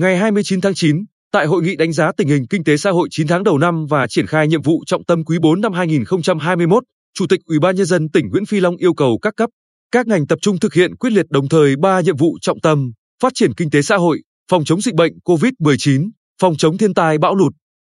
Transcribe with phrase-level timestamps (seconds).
[0.00, 3.08] Ngày 29 tháng 9, tại hội nghị đánh giá tình hình kinh tế xã hội
[3.10, 6.82] 9 tháng đầu năm và triển khai nhiệm vụ trọng tâm quý 4 năm 2021,
[7.14, 9.50] Chủ tịch Ủy ban nhân dân tỉnh Nguyễn Phi Long yêu cầu các cấp,
[9.92, 12.92] các ngành tập trung thực hiện quyết liệt đồng thời ba nhiệm vụ trọng tâm:
[13.22, 16.10] phát triển kinh tế xã hội, phòng chống dịch bệnh COVID-19,
[16.40, 17.52] phòng chống thiên tai bão lụt.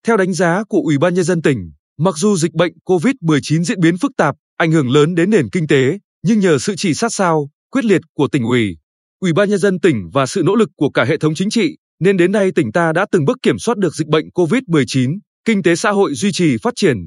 [0.07, 3.79] Theo đánh giá của Ủy ban nhân dân tỉnh, mặc dù dịch bệnh COVID-19 diễn
[3.79, 7.13] biến phức tạp, ảnh hưởng lớn đến nền kinh tế, nhưng nhờ sự chỉ sát
[7.13, 8.77] sao, quyết liệt của tỉnh ủy,
[9.19, 11.75] Ủy ban nhân dân tỉnh và sự nỗ lực của cả hệ thống chính trị,
[11.99, 15.63] nên đến nay tỉnh ta đã từng bước kiểm soát được dịch bệnh COVID-19, kinh
[15.63, 16.97] tế xã hội duy trì phát triển.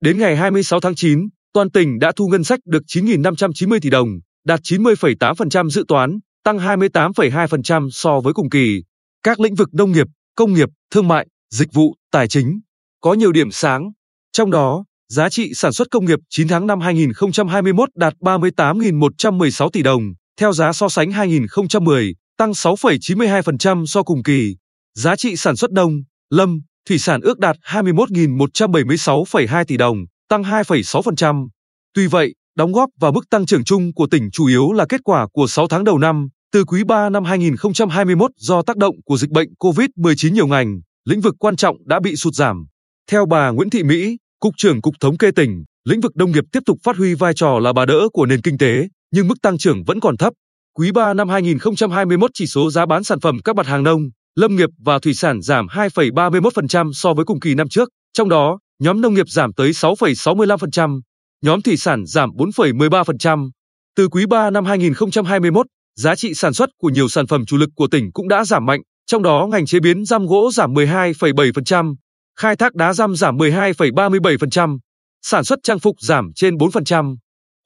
[0.00, 4.08] Đến ngày 26 tháng 9, toàn tỉnh đã thu ngân sách được 9.590 tỷ đồng,
[4.46, 8.82] đạt 90,8% dự toán, tăng 28,2% so với cùng kỳ.
[9.22, 12.60] Các lĩnh vực nông nghiệp, công nghiệp, thương mại, dịch vụ, tài chính
[13.00, 13.90] có nhiều điểm sáng.
[14.32, 19.82] Trong đó, giá trị sản xuất công nghiệp 9 tháng năm 2021 đạt 38.116 tỷ
[19.82, 20.02] đồng,
[20.40, 24.56] theo giá so sánh 2010, tăng 6,92% so cùng kỳ.
[24.94, 25.92] Giá trị sản xuất nông,
[26.30, 29.96] lâm, thủy sản ước đạt 21.176,2 tỷ đồng,
[30.28, 31.48] tăng 2,6%.
[31.94, 35.00] Tuy vậy, đóng góp vào mức tăng trưởng chung của tỉnh chủ yếu là kết
[35.04, 39.16] quả của 6 tháng đầu năm, từ quý 3 năm 2021 do tác động của
[39.16, 42.66] dịch bệnh COVID-19 nhiều ngành, lĩnh vực quan trọng đã bị sụt giảm.
[43.10, 46.44] Theo bà Nguyễn Thị Mỹ, Cục trưởng Cục Thống kê tỉnh, lĩnh vực nông nghiệp
[46.52, 49.42] tiếp tục phát huy vai trò là bà đỡ của nền kinh tế, nhưng mức
[49.42, 50.32] tăng trưởng vẫn còn thấp.
[50.78, 54.00] Quý 3 năm 2021 chỉ số giá bán sản phẩm các mặt hàng nông,
[54.36, 58.58] lâm nghiệp và thủy sản giảm 2,31% so với cùng kỳ năm trước, trong đó,
[58.78, 61.00] nhóm nông nghiệp giảm tới 6,65%,
[61.42, 63.50] nhóm thủy sản giảm 4,13%.
[63.96, 65.66] Từ quý 3 năm 2021,
[65.96, 68.66] giá trị sản xuất của nhiều sản phẩm chủ lực của tỉnh cũng đã giảm
[68.66, 71.94] mạnh, trong đó ngành chế biến răm gỗ giảm 12,7%,
[72.38, 74.78] khai thác đá răm giảm 12,37%,
[75.22, 77.16] sản xuất trang phục giảm trên 4%.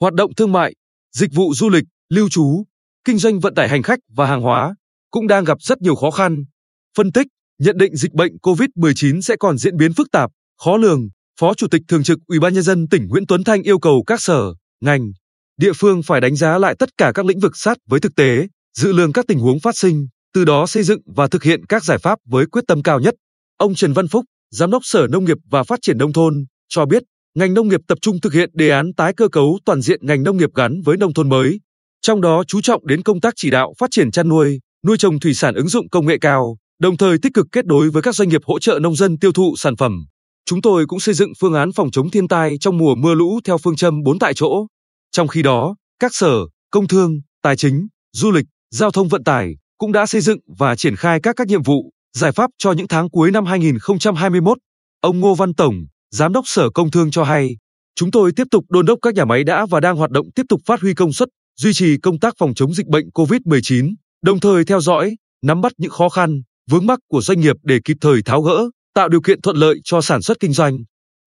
[0.01, 0.75] Hoạt động thương mại,
[1.17, 2.65] dịch vụ du lịch, lưu trú,
[3.09, 4.75] kinh doanh vận tải hành khách và hàng hóa
[5.11, 6.45] cũng đang gặp rất nhiều khó khăn.
[6.97, 7.27] Phân tích,
[7.59, 10.31] nhận định dịch bệnh COVID-19 sẽ còn diễn biến phức tạp,
[10.65, 11.09] khó lường,
[11.41, 14.03] Phó Chủ tịch Thường trực Ủy ban nhân dân tỉnh Nguyễn Tuấn Thanh yêu cầu
[14.07, 15.13] các sở, ngành,
[15.57, 18.47] địa phương phải đánh giá lại tất cả các lĩnh vực sát với thực tế,
[18.79, 21.85] dự lường các tình huống phát sinh, từ đó xây dựng và thực hiện các
[21.85, 23.15] giải pháp với quyết tâm cao nhất.
[23.57, 26.87] Ông Trần Văn Phúc, Giám đốc Sở Nông nghiệp và Phát triển nông thôn cho
[26.87, 27.03] biết,
[27.35, 30.23] ngành nông nghiệp tập trung thực hiện đề án tái cơ cấu toàn diện ngành
[30.23, 31.59] nông nghiệp gắn với nông thôn mới,
[32.03, 35.21] trong đó chú trọng đến công tác chỉ đạo phát triển chăn nuôi, nuôi trồng
[35.21, 38.15] thủy sản ứng dụng công nghệ cao, đồng thời tích cực kết nối với các
[38.15, 40.05] doanh nghiệp hỗ trợ nông dân tiêu thụ sản phẩm.
[40.45, 43.41] Chúng tôi cũng xây dựng phương án phòng chống thiên tai trong mùa mưa lũ
[43.45, 44.67] theo phương châm 4 tại chỗ.
[45.13, 46.35] Trong khi đó, các sở,
[46.71, 50.77] công thương, tài chính, du lịch, giao thông vận tải cũng đã xây dựng và
[50.77, 54.59] triển khai các các nhiệm vụ, giải pháp cho những tháng cuối năm 2021.
[55.01, 55.75] Ông Ngô Văn Tổng,
[56.11, 57.57] Giám đốc Sở Công Thương cho hay,
[57.95, 60.43] chúng tôi tiếp tục đôn đốc các nhà máy đã và đang hoạt động tiếp
[60.49, 61.29] tục phát huy công suất,
[61.61, 65.73] duy trì công tác phòng chống dịch bệnh COVID-19, đồng thời theo dõi, nắm bắt
[65.79, 69.21] những khó khăn, vướng mắc của doanh nghiệp để kịp thời tháo gỡ, tạo điều
[69.21, 70.79] kiện thuận lợi cho sản xuất kinh doanh.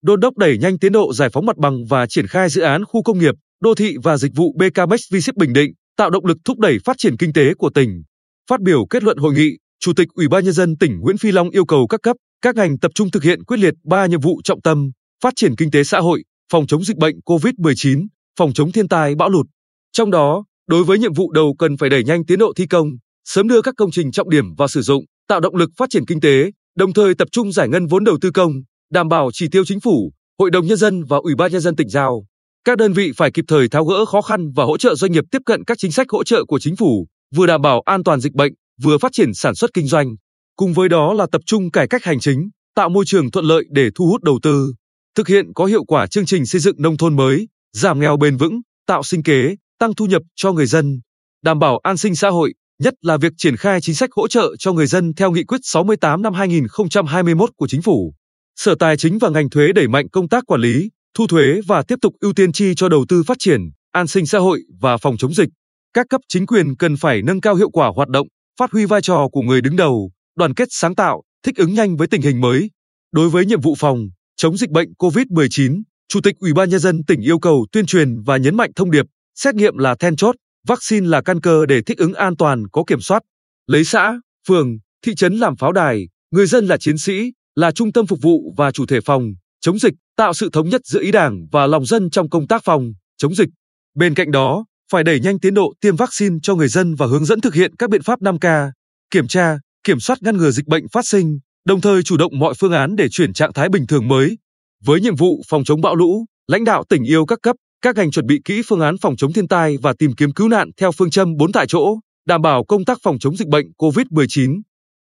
[0.03, 2.85] Đôn đốc đẩy nhanh tiến độ giải phóng mặt bằng và triển khai dự án
[2.85, 6.37] khu công nghiệp, đô thị và dịch vụ BKMX V-Ship Bình Định, tạo động lực
[6.45, 8.03] thúc đẩy phát triển kinh tế của tỉnh.
[8.49, 9.49] Phát biểu kết luận hội nghị,
[9.79, 12.55] Chủ tịch Ủy ban nhân dân tỉnh Nguyễn Phi Long yêu cầu các cấp, các
[12.55, 14.91] ngành tập trung thực hiện quyết liệt ba nhiệm vụ trọng tâm:
[15.23, 18.07] phát triển kinh tế xã hội, phòng chống dịch bệnh COVID-19,
[18.39, 19.45] phòng chống thiên tai bão lụt.
[19.93, 22.87] Trong đó, đối với nhiệm vụ đầu cần phải đẩy nhanh tiến độ thi công,
[23.25, 26.05] sớm đưa các công trình trọng điểm vào sử dụng, tạo động lực phát triển
[26.05, 28.51] kinh tế, đồng thời tập trung giải ngân vốn đầu tư công,
[28.91, 31.75] đảm bảo chỉ tiêu chính phủ, Hội đồng nhân dân và Ủy ban nhân dân
[31.75, 32.25] tỉnh giao.
[32.63, 35.23] Các đơn vị phải kịp thời tháo gỡ khó khăn và hỗ trợ doanh nghiệp
[35.31, 38.19] tiếp cận các chính sách hỗ trợ của chính phủ, vừa đảm bảo an toàn
[38.19, 40.15] dịch bệnh, vừa phát triển sản xuất kinh doanh.
[40.55, 43.63] Cùng với đó là tập trung cải cách hành chính, tạo môi trường thuận lợi
[43.71, 44.73] để thu hút đầu tư,
[45.15, 48.37] thực hiện có hiệu quả chương trình xây dựng nông thôn mới, giảm nghèo bền
[48.37, 50.99] vững, tạo sinh kế, tăng thu nhập cho người dân,
[51.43, 52.53] đảm bảo an sinh xã hội,
[52.83, 55.57] nhất là việc triển khai chính sách hỗ trợ cho người dân theo nghị quyết
[55.63, 58.13] 68 năm 2021 của chính phủ.
[58.55, 61.83] Sở Tài chính và ngành thuế đẩy mạnh công tác quản lý, thu thuế và
[61.83, 63.61] tiếp tục ưu tiên chi cho đầu tư phát triển,
[63.91, 65.49] an sinh xã hội và phòng chống dịch.
[65.93, 68.27] Các cấp chính quyền cần phải nâng cao hiệu quả hoạt động,
[68.59, 71.97] phát huy vai trò của người đứng đầu, đoàn kết sáng tạo, thích ứng nhanh
[71.97, 72.69] với tình hình mới.
[73.11, 73.99] Đối với nhiệm vụ phòng
[74.37, 78.21] chống dịch bệnh COVID-19, Chủ tịch Ủy ban nhân dân tỉnh yêu cầu tuyên truyền
[78.21, 79.05] và nhấn mạnh thông điệp,
[79.35, 80.35] xét nghiệm là then chốt,
[80.67, 83.23] vaccine là căn cơ để thích ứng an toàn có kiểm soát.
[83.67, 87.91] Lấy xã, phường, thị trấn làm pháo đài, người dân là chiến sĩ, là trung
[87.91, 91.11] tâm phục vụ và chủ thể phòng chống dịch, tạo sự thống nhất giữa ý
[91.11, 93.49] đảng và lòng dân trong công tác phòng chống dịch.
[93.95, 97.25] Bên cạnh đó, phải đẩy nhanh tiến độ tiêm vaccine cho người dân và hướng
[97.25, 98.71] dẫn thực hiện các biện pháp 5K,
[99.11, 102.53] kiểm tra, kiểm soát ngăn ngừa dịch bệnh phát sinh, đồng thời chủ động mọi
[102.53, 104.37] phương án để chuyển trạng thái bình thường mới.
[104.85, 108.11] Với nhiệm vụ phòng chống bão lũ, lãnh đạo tỉnh yêu các cấp, các ngành
[108.11, 110.91] chuẩn bị kỹ phương án phòng chống thiên tai và tìm kiếm cứu nạn theo
[110.91, 111.97] phương châm 4 tại chỗ,
[112.27, 114.61] đảm bảo công tác phòng chống dịch bệnh COVID-19.